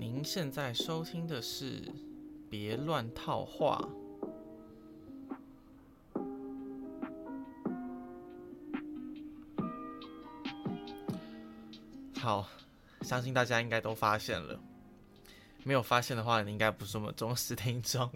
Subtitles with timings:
[0.00, 1.82] 您现在收听的是
[2.48, 3.86] 《别乱套话》。
[12.18, 12.48] 好，
[13.02, 14.58] 相信大家应该都发现了。
[15.64, 18.10] 没有发现的话，你应该不是我们忠实听众。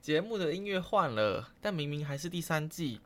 [0.00, 3.00] 节目的音乐换了，但明明还是第三季。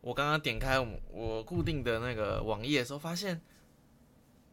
[0.00, 0.80] 我刚刚点开
[1.12, 3.40] 我固定的那个网页的时候，发现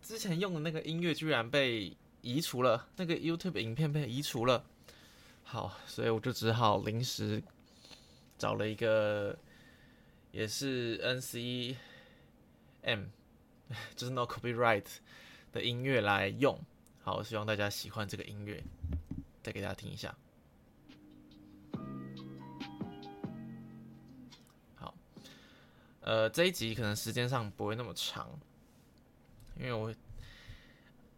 [0.01, 4.65] 之前用的那个音乐居然被移除了，那个 YouTube 影片被移除了。
[5.43, 7.41] 好，所以我就只好临时
[8.37, 9.37] 找了一个，
[10.31, 11.75] 也是 NCM，
[13.95, 14.85] 就是 No Copyright
[15.51, 16.59] 的音乐来用。
[17.03, 18.63] 好，希望大家喜欢这个音乐，
[19.41, 20.15] 再给大家听一下。
[24.75, 24.93] 好
[26.01, 28.39] 呃，这一集可能时间上不会那么长，
[29.57, 29.93] 因为我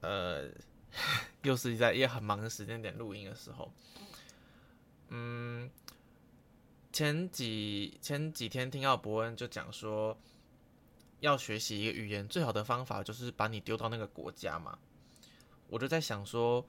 [0.02, 0.50] 呃
[1.44, 3.72] 又是在也很忙的时间点录音的时候，
[5.09, 5.70] 嗯，
[6.92, 10.17] 前几前几天听到伯恩就讲说，
[11.20, 14.78] 要学习一个语言最好的方法就是把你丢到那个国家嘛，
[15.68, 16.66] 我就在想说，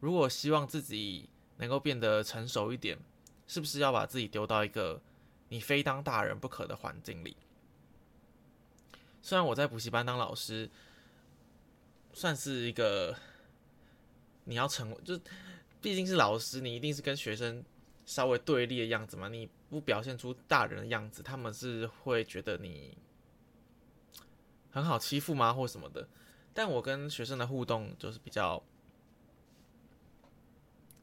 [0.00, 2.98] 如果希望自己能够变得成熟一点，
[3.46, 5.00] 是不是要把自己丢到一个。
[5.48, 7.36] 你非当大人不可的环境里，
[9.22, 10.68] 虽然我在补习班当老师，
[12.12, 13.16] 算是一个
[14.44, 15.18] 你要成为，就
[15.80, 17.64] 毕竟是老师，你一定是跟学生
[18.04, 19.28] 稍微对立的样子嘛。
[19.28, 22.98] 你不表现出大人的样子，他们是会觉得你
[24.70, 26.06] 很好欺负吗，或什么的。
[26.52, 28.62] 但我跟学生的互动就是比较，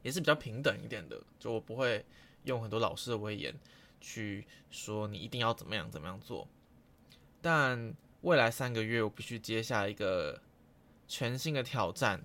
[0.04, 2.06] 也是比较平等一点的，就我不会
[2.44, 3.58] 用很多老师的威严。
[4.02, 6.48] 去说你一定要怎么样怎么样做，
[7.42, 10.42] 但未来三个月我必须接下一个
[11.08, 12.24] 全新的挑战，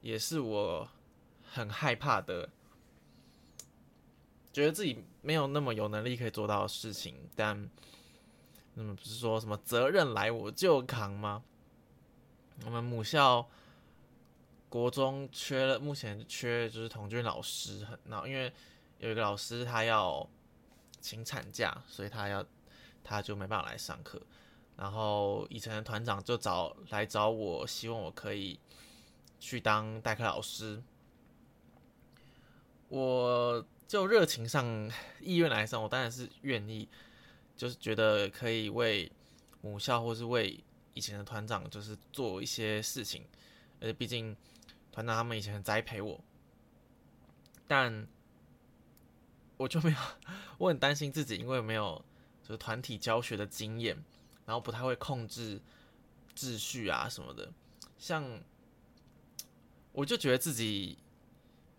[0.00, 0.88] 也是我
[1.42, 2.48] 很害怕的，
[4.52, 7.28] 觉得自己没有那么有能力可以做到的事情。
[7.34, 7.68] 但
[8.74, 11.42] 那么不是说什么责任来我就扛吗？
[12.64, 13.48] 我们母校
[14.68, 18.52] 国中缺了，目前缺就是童军老师，很闹，因为
[18.98, 20.28] 有一个老师他要。
[20.98, 22.44] 请产假，所以他要，
[23.04, 24.20] 他就没办法来上课。
[24.76, 28.58] 然后以前的团长就找来找我，希望我可以
[29.40, 30.82] 去当代课老师。
[32.88, 34.64] 我就热情上
[35.20, 36.88] 意愿来上，我当然是愿意，
[37.56, 39.10] 就是觉得可以为
[39.60, 40.62] 母校或是为
[40.94, 43.24] 以前的团长，就是做一些事情。
[43.80, 44.36] 呃，毕竟
[44.92, 46.20] 团长他们以前很栽培我，
[47.66, 48.06] 但。
[49.58, 49.96] 我就没有，
[50.58, 52.04] 我很担心自己，因为没有
[52.44, 53.96] 就是团体教学的经验，
[54.46, 55.60] 然后不太会控制
[56.34, 57.52] 秩序啊什么的。
[57.98, 58.24] 像
[59.92, 60.96] 我就觉得自己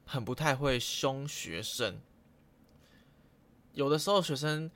[0.06, 2.00] 很不太会凶学生，
[3.74, 4.70] 有的时候学生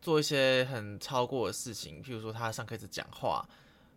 [0.00, 3.48] 做一些很超过的事情，譬如说他上课一直讲话，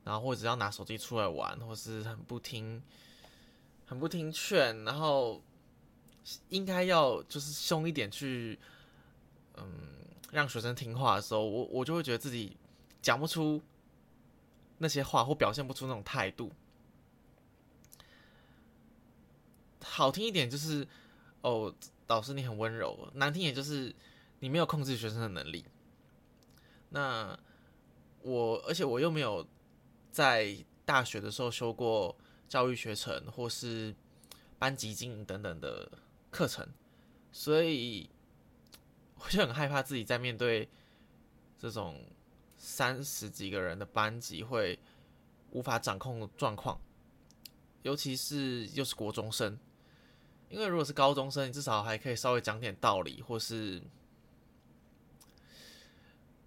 [0.04, 2.82] 然后或者要拿手机出来玩，或是很不听、
[3.86, 5.40] 很不听劝，然后。
[6.50, 8.58] 应该要就是凶一点去，
[9.58, 9.66] 嗯，
[10.32, 12.56] 让学生听话的时候，我我就会觉得自己
[13.02, 13.62] 讲不出
[14.78, 16.52] 那些话，或表现不出那种态度。
[19.82, 20.88] 好听一点就是
[21.42, 21.74] 哦，
[22.08, 23.94] 老师你很温柔；难听点就是
[24.40, 25.66] 你没有控制学生的能力。
[26.90, 27.38] 那
[28.22, 29.48] 我而且我又没有
[30.12, 32.16] 在大学的时候修过
[32.48, 33.96] 教育学程或是
[34.60, 35.92] 班级经营等等的。
[36.32, 36.66] 课程，
[37.30, 38.10] 所以
[39.16, 40.70] 我就很害怕自己在面对
[41.60, 42.02] 这种
[42.64, 44.78] 三十几个人的班级会
[45.50, 46.80] 无法掌控状况，
[47.82, 49.58] 尤其是又是国中生，
[50.48, 53.82] 因为如果是高中生，你至少还可以稍微讲点道理，或是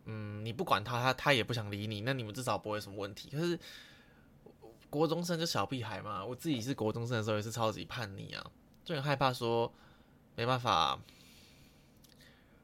[0.05, 3.29] 嗯，你不管他，他他也不想理你，那你们至少不会什么问题。
[3.31, 3.59] 可是
[4.89, 8.53] 国中生就小屁孩嘛，我自己是国中生的时候也是超级叛逆啊。
[8.85, 9.75] 就很害怕说
[10.37, 10.97] 没办法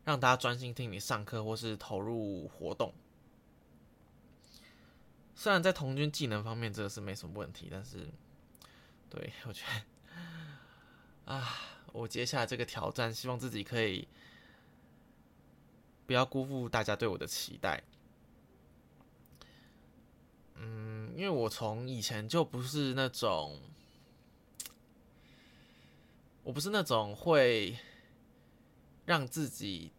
[0.05, 2.95] 让大家专心听你上课，或是投入活动。
[5.41, 8.07] 虽然在童军技能方面这个是没什么问题，但是
[9.09, 11.57] 对 我觉得啊，
[11.95, 14.07] 我接下来这个挑战，希望自己可以
[16.07, 17.83] 不要辜负大家对我的期待。
[20.57, 23.59] 嗯，因为我从以前就不是那种。
[26.43, 27.79] 我不是那种会
[29.07, 29.91] 让自己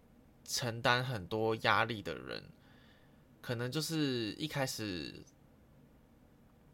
[0.43, 2.43] 承担很多压力的人，
[3.41, 5.23] 可能就是一开始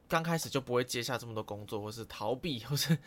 [0.08, 2.98] 刚开始就不会接下这么多工作，或是逃避，或是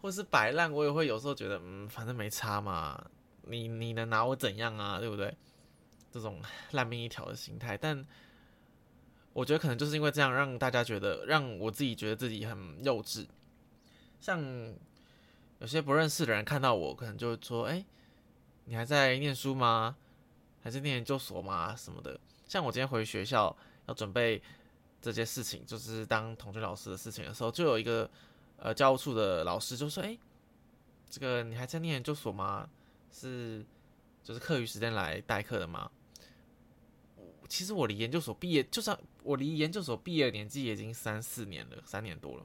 [0.00, 3.10] 或是摆烂，我也会有时候觉得，嗯，反正没差嘛，
[3.42, 5.36] 你你能拿我怎样啊，对不对？
[6.10, 6.40] 这种
[6.72, 8.04] 烂命一条的心态，但
[9.32, 13.26] 我觉得可能就是因为这样，让大家觉得，让我自己觉得自己很幼稚。
[14.20, 14.42] 像
[15.60, 17.84] 有些不认识的人看到我，可能就会说：“哎，
[18.64, 19.96] 你还在念书吗？
[20.60, 21.76] 还是念研究所吗？
[21.76, 22.18] 什么的？”
[22.48, 23.54] 像我今天回学校
[23.86, 24.42] 要准备
[25.00, 28.10] 这件事情，就是当同学老师的事情的时候，就有一个
[28.56, 30.18] 呃教务处的老师就说：“哎，
[31.08, 32.68] 这个你还在念研究所吗？
[33.10, 33.64] 是
[34.22, 35.90] 就是课余时间来代课的吗？”
[37.48, 42.44] 其实我离研究所毕业，就算我离研究所毕业的年纪已经三四年了，三年多了。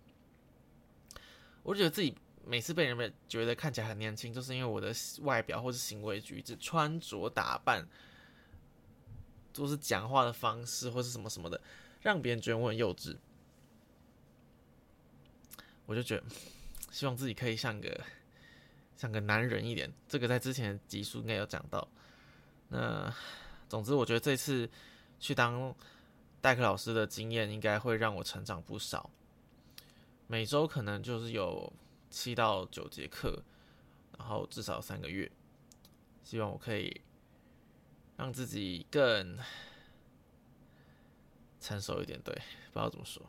[1.62, 2.16] 我觉得自己
[2.46, 7.86] 每次被人们觉得看起来很年轻，就是因为我的外表或是行为举止、穿着打扮，
[9.52, 11.60] 都是讲话的方式或是什么什么的，
[12.04, 13.18] 让别人觉得我很幼稚。
[15.88, 16.24] 我就觉得，
[16.92, 18.00] 希望自己可以像个
[18.96, 19.92] 像个男人一点。
[20.08, 21.88] 这个在之前的集数应该有讲到。
[22.70, 23.12] 那
[23.68, 24.70] 总之，我觉得这次。
[25.20, 25.74] 去当
[26.42, 29.10] 代课老师的经验应该会让我成长不少。
[30.28, 31.72] 每周可能就是有
[32.10, 33.42] 七到九节课，
[34.18, 35.32] 然后至少三个月。
[36.26, 37.00] 希望我可以
[38.18, 39.40] 让自己更
[41.64, 42.20] 成熟一点。
[42.24, 43.24] 对，不知道怎么说。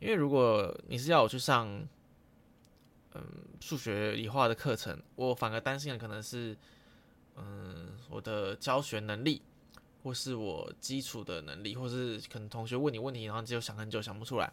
[0.00, 1.68] 因为如果你是要我去上
[3.14, 3.22] 嗯
[3.60, 6.56] 数学、理化的课程，我反而担心的可能是
[7.36, 9.40] 嗯我的教学能力。
[10.02, 14.52] 或是我基础的能力，或是可能同学问你问题，然后只有想很久想不出来，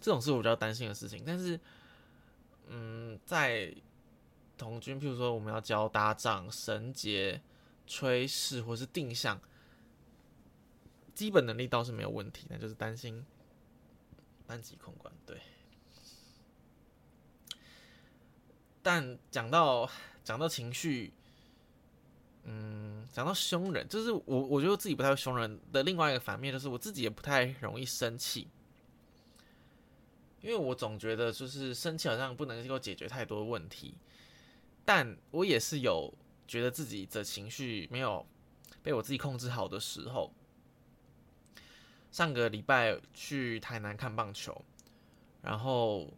[0.00, 1.22] 这种是我比较担心的事情。
[1.26, 1.60] 但是，
[2.68, 3.70] 嗯，在
[4.56, 7.38] 童军，譬如说我们要教搭帐、绳结、
[7.86, 9.38] 炊事或是定向，
[11.18, 13.26] 基本能力倒是没有问题，那就是担心
[14.46, 15.12] 班级控管。
[15.26, 15.36] 对，
[18.80, 19.90] 但讲到
[20.22, 21.12] 讲到情绪。
[22.44, 28.46] 嗯，讲到凶人，就是我，我觉得自己不太会凶人的另外一个反面，就是我自己也不太容易生气，
[30.40, 33.96] 因为我总觉得就是生气好像不能够解决太多问题，
[34.84, 36.14] 但我也是有
[36.46, 38.24] 觉得自己的情绪没有
[38.84, 40.32] 被我自己控制好的时候。
[42.10, 44.64] 上个礼拜去台南看棒球，
[45.42, 46.12] 然后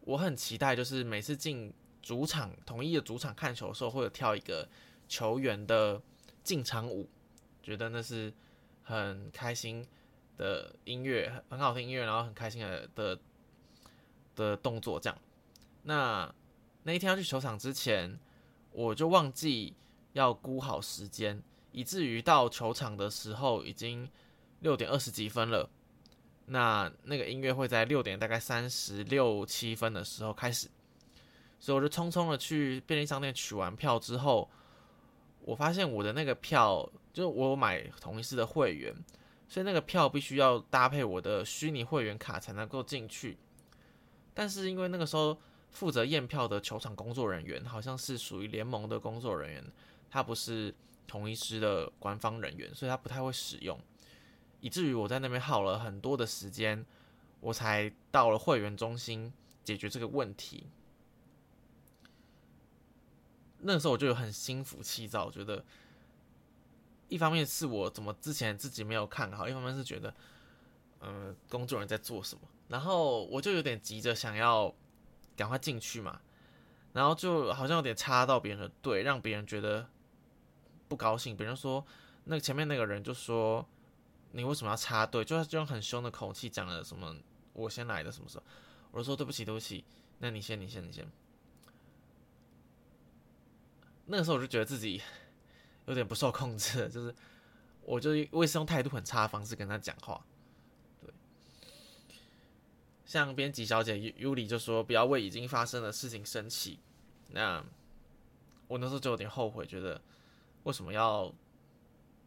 [0.00, 4.68] 我很期待，就是每次进主场统一的主场看球的时候，会有跳一个。
[5.06, 6.00] 球员的
[6.42, 7.06] 进场舞，
[7.62, 8.32] 觉得那是
[8.82, 9.86] 很开心
[10.38, 13.20] 的音乐，很好听音乐，然后很开心的的
[14.34, 14.98] 的动作。
[14.98, 15.18] 这样，
[15.82, 16.34] 那
[16.84, 18.18] 那一天要去球场之前，
[18.72, 19.74] 我就忘记
[20.14, 24.10] 要估好时间，以至于到球场的时候已经
[24.60, 25.68] 六点二十几分了。
[26.46, 30.68] 那那个音乐会在六点大概三十六七分的时候开始，
[31.58, 34.50] 所以我就匆匆的去便利商店取完票之后。
[35.46, 38.94] 我发现我的那个票，就是我买同一市的会员，
[39.46, 43.36] 所以那个票必须要搭配我的虚拟会员卡才能够进去。
[44.32, 45.38] 但是因为那个时候
[45.70, 49.62] 负责验票的球场工作人员好像是属于联盟的工作人员，
[50.10, 50.74] 他不是
[51.06, 53.78] 同一师的官方人员，所以他不太会使用，
[54.64, 56.86] 以至于我在那边耗了很多的时间，
[57.40, 59.30] 我才到了会员中心
[59.62, 60.66] 解决这个问题。
[63.58, 65.62] 那时候我就有很心浮气躁，觉得
[67.10, 70.14] 一方面是我怎么之前自己没有看好，一方面是觉得，
[71.02, 74.74] 嗯，工作人员在做什么，然后我就有点急着想要
[75.36, 76.22] 赶快进去嘛，
[76.94, 79.86] 然后就好像有点插到别人的队，让别人觉得
[80.88, 81.36] 不高兴。
[81.36, 81.84] 别人说，
[82.24, 83.68] 那前面那个人就说，
[84.36, 85.24] 你为什么要插队？
[85.24, 87.16] 就就用很凶的口气讲了什么，
[87.52, 88.44] 我先来的什么时候？
[88.90, 89.84] 我就说对不起，对不起，
[90.18, 91.08] 那你先，你先，你先。
[94.06, 95.00] 那个时候我就觉得自己
[95.86, 97.14] 有点不受控制，就是
[97.82, 100.24] 我就我也是用态度很差的方式跟他讲话，
[101.00, 101.14] 对。
[103.06, 106.80] 像编辑小姐尤里就说不要为已经发生的事情生气，
[107.30, 107.64] 那
[108.66, 110.00] 我那时候就有点后悔，觉得
[110.64, 111.32] 为什么要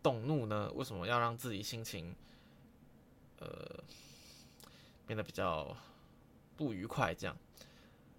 [0.08, 0.72] 动怒呢？
[0.74, 2.16] 为什么要让自己心情
[3.40, 3.84] 呃
[5.06, 5.76] 变得比较
[6.56, 7.36] 不愉快这样？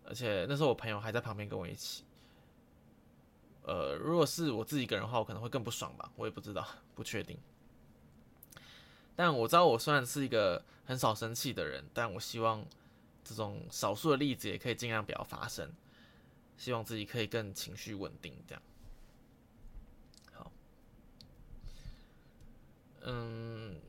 [0.04, 2.04] 而且那时候我朋友还在旁边跟我一起。
[3.62, 7.38] 呃，如果是我自己一个人的话，我可能会更不爽吧，我也不知道，不确定。
[9.16, 12.62] 但我知道我虽然是一个很少生气的人，但我希望
[13.24, 15.72] 这种少数的例子也可以尽量不要发生，
[16.58, 18.62] 希望自己可以更情绪稳定，这样。
[23.10, 23.80] 嗯，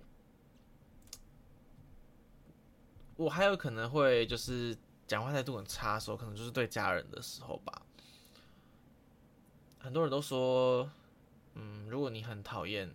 [3.17, 7.81] 我还有可能会就是讲话态度很差的时候，可能就是对家人的时候吧。
[9.77, 10.89] 很多人都说，
[11.55, 12.89] 嗯，如果你很讨厌，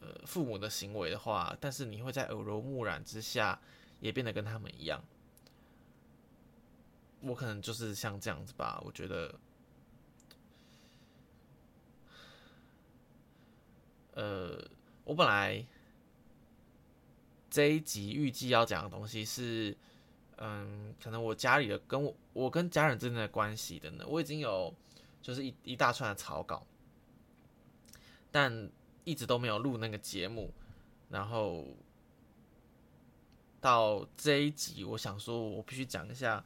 [0.00, 3.60] 呃，父母的行为的话，但是你会在耳濡目染之下，
[4.00, 5.00] 也变得跟他们一样。
[7.20, 8.82] 我可能就是像这样子吧。
[8.84, 9.32] 我觉得，
[14.16, 14.60] 呃，
[15.04, 15.64] 我本来
[17.48, 19.76] 这一集预计要讲的东西是，
[20.38, 24.74] 嗯，可能我家里的跟我我跟家人之间的关系等等，我已经有。
[25.22, 26.64] 就是一一大串的草稿，
[28.30, 28.70] 但
[29.02, 30.54] 一直都没有录那个节目。
[31.08, 31.66] 然后
[33.60, 36.44] 到这一集，我想说，我必须讲一下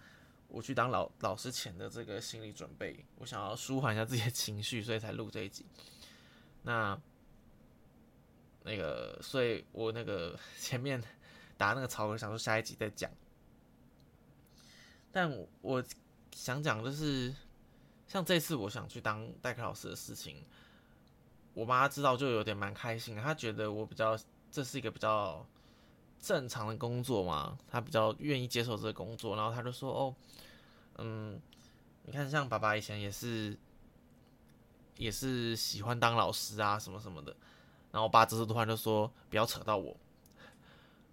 [0.49, 3.05] 我去当老老师前的这个心理准备。
[3.17, 5.67] 我想要舒缓一下自己的情绪，所以才录这一集。
[6.63, 6.99] 那
[8.65, 11.03] 那个，所以我那个 前面
[11.57, 13.11] 打那个草稿，想说下一集再讲。
[15.13, 15.31] 但
[15.63, 15.85] 我
[16.33, 17.35] 想讲就是。
[18.11, 20.45] 像这次我想去当代课老师的事情，
[21.55, 23.15] 我妈知道就有点蛮开心。
[23.15, 24.19] 她觉得我比较
[24.51, 25.47] 这是一个比较
[26.21, 29.37] 正常的工作嘛，她比较愿意接受这个工作。
[29.37, 30.15] 然后她就说：“哦，
[30.99, 31.41] 嗯，
[32.03, 33.57] 你看像爸爸以前也是
[34.97, 37.37] 也是喜欢当老师啊，什么什么的。”
[37.93, 39.97] 然后我爸这次突然就说：“不要扯到我。”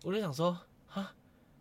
[0.03, 0.57] 我就想说
[0.87, 1.13] ：“哈，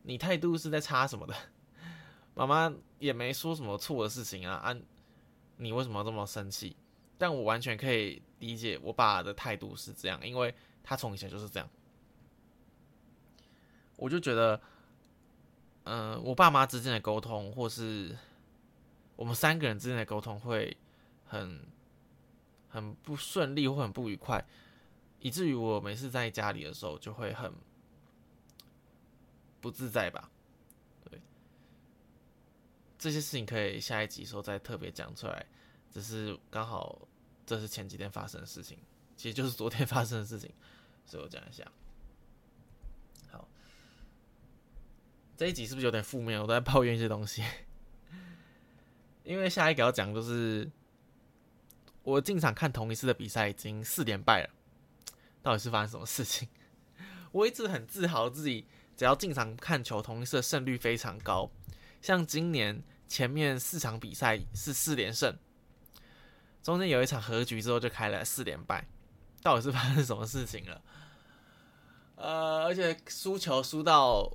[0.02, 1.34] 你态度是在差什么的？
[2.34, 4.76] 妈妈也没说什么错的事情啊，啊。”
[5.58, 6.76] 你为什么这么生气？
[7.16, 10.54] 但我完全可以理解我爸的态度是这样，因为
[10.84, 11.66] 他从以前就是这样。
[13.96, 14.60] 我就觉得，
[15.84, 18.14] 嗯，我爸妈之间的沟通，或是
[19.16, 20.76] 我们三个人之间的沟通，会
[21.24, 21.66] 很
[22.68, 24.46] 很不顺利，或很不愉快，
[25.20, 27.52] 以至于我每次在家里的时候就会很
[29.60, 30.30] 不自在吧。
[31.08, 31.20] 对
[32.98, 35.46] 这些事情可以下一集时候再特别讲出来，
[35.90, 37.06] 只是刚好
[37.44, 38.78] 这是前几天发生的事情，
[39.16, 40.50] 其实就是昨天发生的事情，
[41.04, 41.64] 所以我讲一下。
[43.30, 43.46] 好，
[45.36, 46.40] 这一集是不是有点负面？
[46.40, 47.42] 我都在抱怨一些东西，
[49.24, 50.70] 因为下一个要讲就是
[52.02, 54.50] 我进场看同一次的比赛已经四连败了，
[55.46, 56.48] 到底是发生什么事情？
[57.30, 61.48] 我一直很自豪自己，只要进场看球，同一次的胜率非常高。
[62.02, 65.38] 像今年前面四场比赛是四连胜，
[66.64, 68.88] 中间有一场和局之后就开了四连败，
[69.40, 70.82] 到底是发生什么事情了？
[72.16, 74.28] 呃，而且输球输到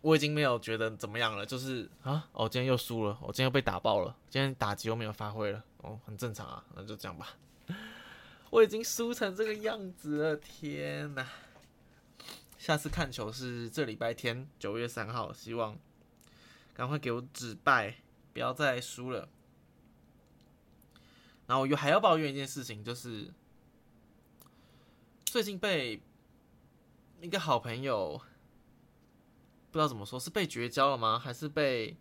[0.00, 7.28] 我已经没有觉得怎么样了，就是啊，我今天又输了，我今天又被打爆了，今天打击又没有发挥了，哦，很正常啊，那就这样吧。
[8.50, 11.28] 我已经输成这个样子了，天哪！
[12.56, 15.78] 下次看球是这礼拜天九月三号，希望。
[16.72, 17.96] 赶快给我止败，
[18.32, 19.28] 不要再输了。
[21.46, 23.32] 然后我又还要抱怨一件事情，就是
[25.24, 26.00] 最近被
[27.20, 28.20] 一个好朋友
[29.70, 31.18] 不知道怎么说，是被绝交了吗？
[31.18, 31.96] 还是被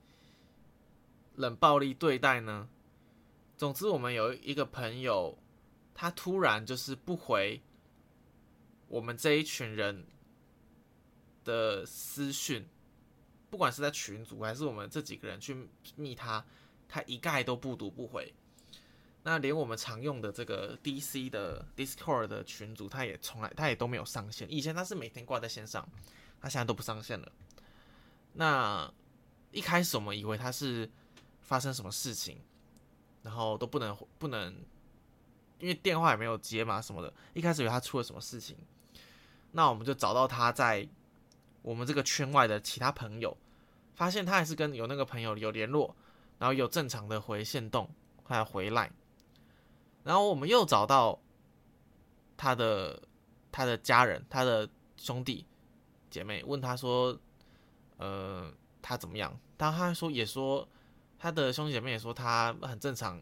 [1.36, 2.70] 冷暴力对待呢？
[3.58, 5.36] 总之，我们有一个朋友，
[6.00, 7.60] 他突然就是不回
[8.88, 10.06] 我们这一群人
[11.44, 12.64] 的私讯。
[13.50, 16.46] 不管是在群组还是我们这几个人去密他，
[16.88, 18.32] 他一概都不读不回。
[19.24, 24.52] 那连我们常用的这个 DC 的 Discord 的群组，他也从来他也都没有上线。
[24.52, 25.88] 以前他是每天挂在线上，
[26.40, 27.32] 他现在都不上线了。
[28.34, 28.94] 那
[29.52, 30.88] 一开始我们以为他是
[31.42, 32.40] 发生什么事情，
[33.24, 34.54] 然后都不能不能，
[35.60, 37.14] 因为电话也没有接嘛什么的。
[37.34, 38.58] 一开始以为他出了什么事情，
[39.52, 40.88] 那我们就找到他在。
[41.64, 43.36] 我们这个圈外的其他朋友
[43.94, 45.94] 发现他还是跟有那个朋友有联络，
[46.40, 47.90] 然后有正常的回线动，
[48.24, 48.90] 还有回来，
[50.06, 51.20] 然后我们又找到
[52.38, 53.04] 他的
[53.52, 55.46] 他的家人，他的兄弟
[56.10, 57.20] 姐妹，问他说，
[57.98, 58.50] 呃，
[58.82, 59.38] 他怎么样？
[59.58, 60.66] 当他说也说
[61.20, 63.22] 他的兄弟姐妹也说他很正常，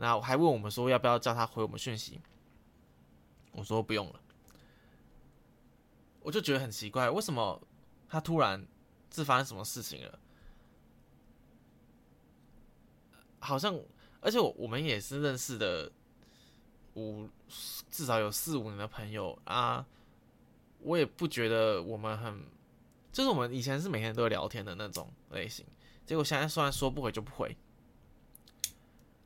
[0.00, 2.18] 然后还问我们说要不要叫他回我们讯息，
[3.52, 4.20] 我说不用了。
[6.22, 7.60] 我就觉得很奇怪，为什么
[8.08, 8.66] 他突然
[9.14, 10.18] 是发生什么事情了？
[13.40, 13.78] 好像，
[14.22, 15.92] 而且我我们也是认识的
[16.94, 17.28] 五
[17.90, 19.86] 至少有四五年的朋友啊，
[20.78, 22.46] 我也不觉得我们很，
[23.12, 25.66] 就是我们以前是每天都会聊天的那种类型，
[26.06, 27.54] 结果现在虽然说不回就不回。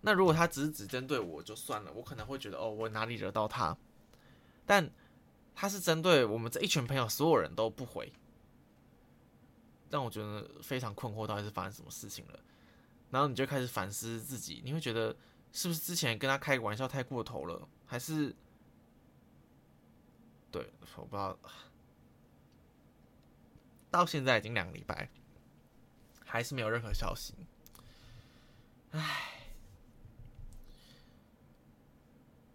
[0.04, 3.76] 那如果他只是只针对我就算了，我可能会觉得哦，我哪里惹到他，
[4.64, 4.88] 但。
[5.56, 8.12] 他是针对我们这一群朋友，所有人都不回，
[9.88, 12.40] 让我觉得非常困惑，到底是发生什么事情了。
[13.08, 15.14] 然后你就开始反思自己，你会觉得
[15.52, 18.34] 是不是之前跟他开个玩笑太过头了，还是
[20.50, 21.38] 对，我不知道。
[23.92, 25.08] 到现在已经两个礼拜，
[26.24, 27.32] 还是没有任何消息。
[28.90, 29.33] 唉，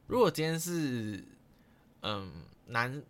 [0.09, 1.23] 如果今天是
[2.01, 3.01] 嗯男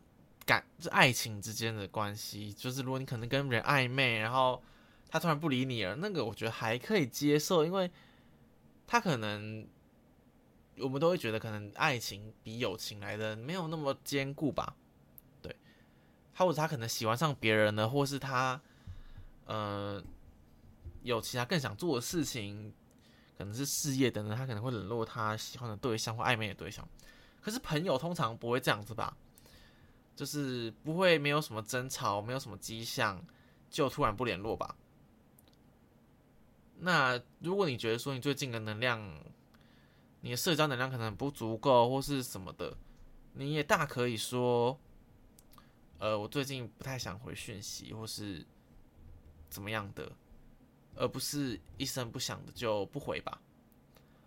[0.46, 4.62] 感是爱情之间的关系，就是如果你可能跟人暧昧，然后
[5.10, 7.90] 他突然不理你了，那个我觉得还可以接受，因为
[8.86, 9.66] 他可能
[10.78, 14.76] 我们都会觉得可能爱情比友情来的没有那么坚固吧。
[16.34, 18.62] 他或者他可能喜欢上别人了，或是他，
[19.46, 20.02] 呃，
[21.04, 22.74] 有其他更想做的事情，
[23.40, 26.86] 可能是事业等等，他可能会冷落他喜欢的对象或暧昧的对象。
[27.40, 29.16] 可是朋友通常不会这样子吧？
[30.14, 33.26] 就是不会没有什么争吵，没有什么迹象，
[33.70, 34.76] 就突然不联络吧？
[36.80, 39.02] 那如果你觉得说你最近的能量，
[40.20, 42.76] 你的社交能量可能不足够，或是什么的，
[43.32, 44.78] 你也大可以说。
[45.98, 48.46] 呃，我最近不太想回讯息，或是
[49.50, 50.10] 怎么样的，
[51.00, 53.42] 而不是一声不响的就不回吧。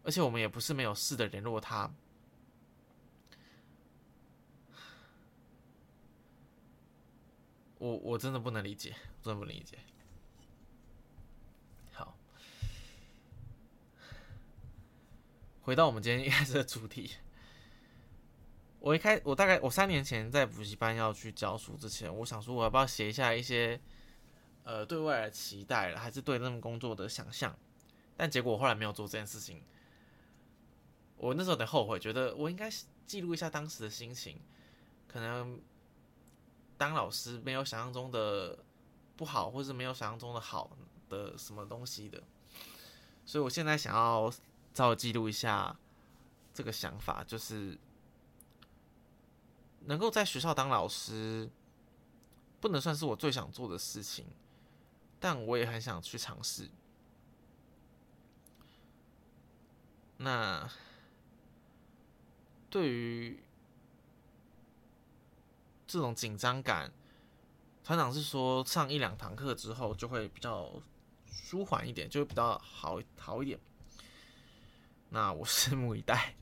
[0.02, 1.92] 而且我们也不是没有试的联络他，
[7.78, 9.78] 我我真的不能理解，真的不能理解。
[11.92, 12.16] 好，
[15.60, 17.12] 回到我们今天一开始的主题。
[18.80, 23.80] 我一开，我大概我三年前在补习班要去教书之前，我想说我要不要写一下一些，
[24.64, 27.56] 呃，对未来的期待，还是对那份工作的想象？
[28.16, 29.62] 但结果我后来没有做这件事情。
[31.16, 32.70] 我那时候有点后悔，觉得我应该
[33.06, 34.40] 记录一下当时的心情。
[35.08, 35.60] 可能
[36.76, 38.58] 当老师没有想象中的
[39.16, 40.76] 不好，或是没有想象中的好
[41.08, 42.22] 的什么东西的。
[43.24, 44.32] 所以我现在想要
[44.74, 45.76] 稍微记录一下
[46.52, 47.78] 这个想法，就是。
[49.86, 51.50] 能够在学校当老师，
[52.60, 54.24] 不能算是我最想做的事情，
[55.22, 56.68] 但我也很想去尝试。
[60.16, 60.68] 那
[62.68, 63.40] 对于
[65.86, 66.92] 这种紧张感，
[67.84, 70.82] 团长是说上一两堂课之后就会比较
[71.28, 73.60] 舒缓一点，就会比较好好一点。
[75.10, 76.34] 那我拭目以待。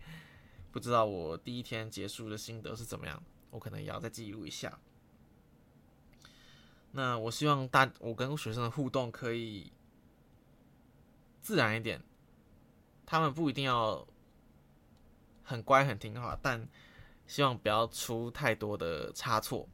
[0.73, 4.79] 不知道我第一天结束的心得是怎么样，我可能也要再记录一下。
[6.93, 9.73] 那我希望大我跟学生的互动可以
[11.41, 12.03] 自然一点，
[13.07, 14.07] 他们不一定要
[15.43, 16.69] 很乖很听话，但
[17.27, 19.69] 希望不要出太多的差错。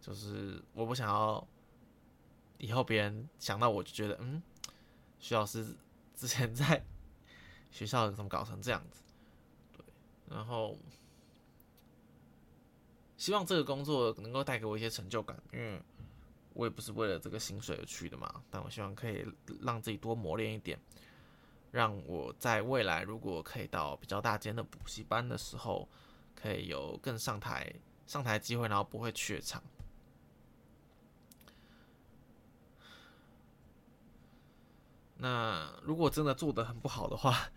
[0.00, 1.46] 就是我不想要
[2.58, 4.42] 以后别人想到我就觉得，嗯，
[5.18, 5.76] 徐老师
[6.14, 6.84] 之前在
[7.70, 9.02] 学校怎么搞成这样子。
[9.76, 9.84] 对
[10.28, 10.76] 然后，
[13.16, 15.82] 希望这个工作能够带给我一些成就感，因为
[16.60, 18.42] 我也不是为了这个薪水而去的嘛。
[18.50, 19.26] 但我希望可以
[19.62, 20.78] 让自己多磨练一点，
[21.70, 25.88] 让我在未来如果可以到比较大间的补习班的时候，
[26.34, 27.72] 可以有更上台
[28.06, 29.62] 上台机会，然后不会怯场。
[35.16, 37.48] 那如果真的做的很不好的话，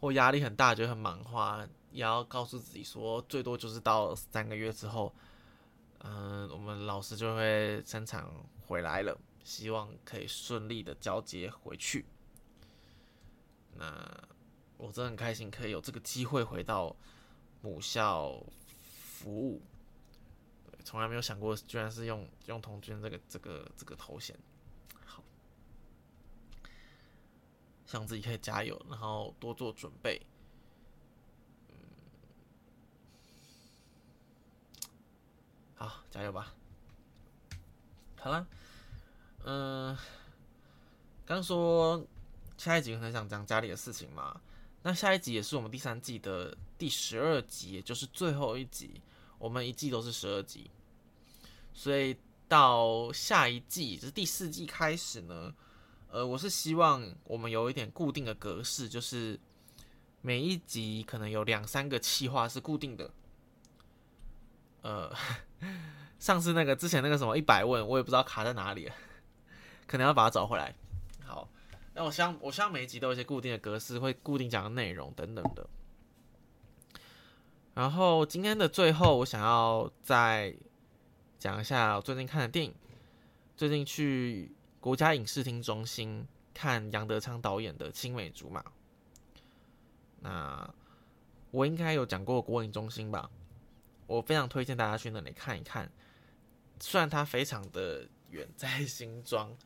[0.00, 1.68] 或压力很大，觉得很忙的话。
[1.90, 5.12] 也要告诉自己说，最多就是到三个月之后，
[6.00, 8.24] 嗯，我们老师就会生产
[8.66, 12.04] 回来了，希望可以顺利的交接回去。
[13.74, 14.28] 那
[14.76, 16.94] 我真的很开心，可以有这个机会回到
[17.62, 18.40] 母校
[18.78, 19.60] 服务。
[20.84, 24.34] 从来没有想过，居然是用用童军这个这个这个头衔。
[25.04, 25.22] 好，
[27.84, 30.24] 希望自己可以加油，然后多做准备。
[35.78, 36.52] 好，加油吧！
[38.16, 38.44] 好了，
[39.44, 39.96] 嗯，
[41.24, 42.04] 刚说
[42.56, 44.40] 下一集很想讲家里的事情嘛，
[44.82, 49.00] 那下一集也是我们第三季的第十二集，也就是最后一集。
[49.38, 50.68] 我们一季都是十二集，
[51.72, 52.16] 所以
[52.48, 55.54] 到下一季，就是第四季开始呢，
[56.10, 59.38] 呃，我是希望我们有一点固定的格式，就是
[60.22, 63.12] 每一集可能有两三个企划是固定的，
[64.82, 65.14] 呃。
[66.18, 68.90] 上次那个之前那个什么一百问，我也不知道卡在哪里，
[69.86, 70.74] 可能要把它找回来。
[71.24, 71.48] 好，
[71.94, 75.68] 那我希望我希望每一集都有一些固定的格式，会固定讲的内容等等的。
[77.74, 80.52] 然后今天的最后，我想要再
[81.38, 82.74] 讲一下我最近看的电影。
[83.56, 88.60] 最近去国家影视厅中心看杨德昌导演的《青梅竹马》。
[90.20, 90.74] 那
[91.50, 93.30] 我应该有讲过国影中心吧？
[94.08, 95.88] 我非常推荐大家去那里看一看。
[96.80, 99.56] 虽然它非常的远，在新庄，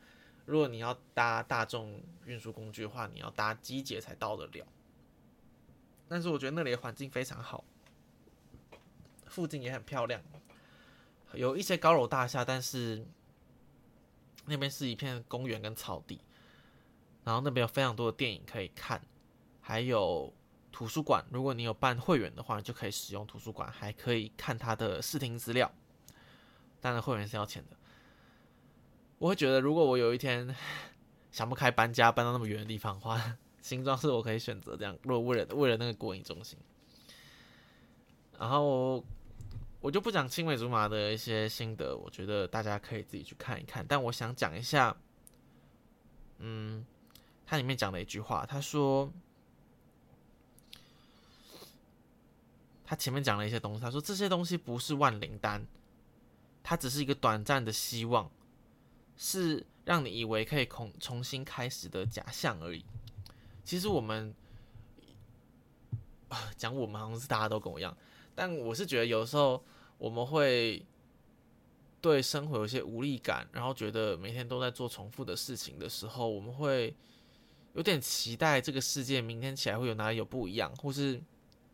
[0.45, 4.67] 如果你要搭大众运输工具的话，你要搭机捷才到得了。
[6.07, 7.63] 但是我觉得那里的环境非常好，
[9.27, 10.21] 附近也很漂亮，
[11.33, 13.05] 有一些高楼大厦，但是
[14.45, 16.19] 那边是一片公园跟草地，
[17.23, 19.01] 然后那边有非常多的电影可以看，
[19.61, 20.33] 还有
[20.73, 21.23] 图书馆。
[21.29, 25.71] 如果你有办会员的话，就可以使用图书馆，还可以看它的视听资料。
[26.81, 27.77] 当然，会员是要钱的。
[29.19, 30.53] 我会觉得，如果我有一天
[31.31, 34.97] 想不开搬家搬到那么远的地方的话，新庄是我可以选择这样。
[35.03, 36.59] 如果为了为了那个国营中心，
[38.37, 39.01] 然后
[39.79, 43.85] 我就不讲青梅竹马的一些心得，我觉得大家可以自己去看一看。
[43.87, 44.93] 但我想讲一下，
[46.39, 46.85] 嗯，
[47.45, 49.09] 它里面讲了一句话，他说，
[52.85, 55.65] 他前面讲了一些东西，他说这些东西不是万灵丹。
[56.65, 58.31] 它只是一个短暂的希望，
[59.17, 62.85] 是让你以为可以重重新开始的假象而已。
[63.65, 64.33] 其实我们
[66.55, 67.93] 讲我们好像是大家都跟我一样，
[68.33, 69.61] 但我是觉得有时候
[69.97, 70.85] 我们会
[71.99, 76.95] 对生活有些无力感，然后觉得每天都在做重复的事情的时候，我们会
[77.73, 81.21] 有点期待这个世界明天起来会有哪里有不一样，或是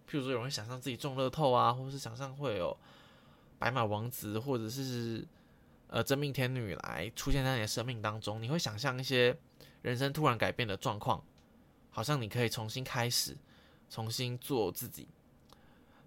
[0.09, 2.75] 譬如说有人想象自己中乐透啊，或是想象会有。
[3.61, 5.27] 白马王子，或者是
[5.87, 9.37] 呃真命天女来出现在你的生命当中，你会想象一些
[9.81, 11.21] 人生突然改变的状况，
[11.89, 13.35] 好像你可以重新开始，
[13.89, 15.09] 重新做自己。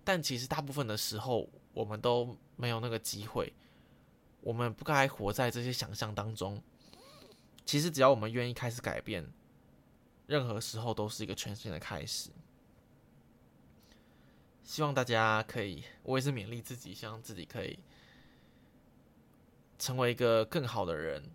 [0.02, 3.52] 但其实大部分的时候，我们都没有那个机会。
[4.40, 6.58] 我们不该活在这些想象当中。
[7.66, 9.30] 其实只要我们愿意开始改变，
[10.26, 12.30] 任何时候都是一个全新的开始。
[14.64, 17.78] 希望大家可以，我也是勉励自己，希望自己可以
[19.78, 21.30] 成为一个更好的人，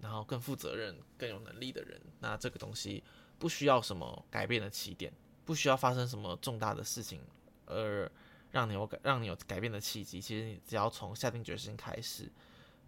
[0.00, 2.00] 然后更负责任、更有能力的人。
[2.20, 3.02] 那这个东西
[3.38, 5.12] 不需要什么改变的起点，
[5.44, 7.20] 不需要发生什么重大的事情，
[7.66, 8.10] 而
[8.52, 10.20] 让你有改、让你有改变的契机。
[10.20, 12.30] 其实你只要从下定决心开始，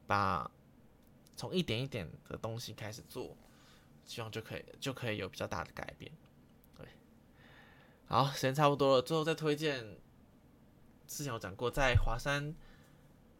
[0.07, 0.49] 把
[1.37, 3.35] 从一点一点的东西开始做，
[4.05, 6.13] 希望就可以就可以有比较大的改变。
[8.13, 9.87] 好，时间差不多了，最后再推荐。
[11.07, 12.53] 之前有讲过，在华山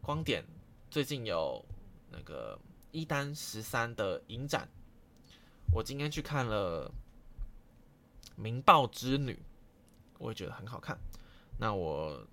[0.01, 0.45] 光点
[0.89, 1.61] 最近有
[2.09, 2.57] 那个
[2.91, 4.69] 一单十三的影展，
[5.73, 6.89] 我今天去看了
[8.37, 9.33] 《明报之女》，
[10.19, 10.97] 我也觉得很好看。
[11.59, 12.25] 那我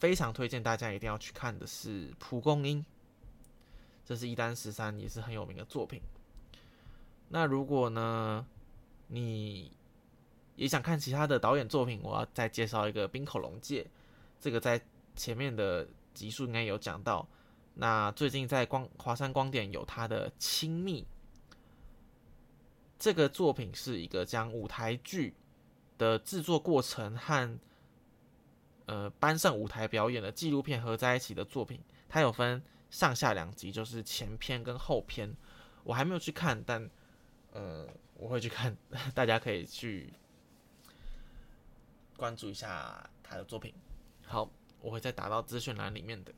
[0.00, 2.80] 非常推荐大家一定要去看的是《蒲公英》，
[4.04, 6.02] 这是一单十三也是很有名的作品。
[7.28, 8.44] 那如果呢，
[9.06, 9.70] 你
[10.56, 13.82] 也想看其他的导演作品，我要再介绍一个《冰口龙介》，
[14.40, 14.80] 这个在
[15.16, 17.26] 前面的集数应该有讲到。
[17.74, 21.02] 那最近在光华山光点有他的《亲密》，
[22.98, 25.34] 这个作品是一个将舞台剧
[25.96, 27.58] 的制作过程和
[28.84, 31.80] 呃搬上舞台表演的纪录片合在一起的作品。
[32.10, 35.34] 它有分上下两集，就是前篇跟后篇。
[35.82, 36.90] 我还没有去看，但
[37.52, 38.76] 呃我会去看，
[39.14, 40.12] 大家可以去。
[42.22, 43.74] 关注一下他的作品，
[44.24, 44.48] 好，
[44.80, 46.32] 我会再打到资讯栏里面的。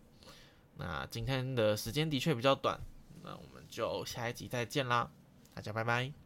[0.79, 2.81] 那今天的时间的确比较短，
[3.23, 5.11] 那我们就下一集再见啦，
[5.55, 6.24] 大家拜拜。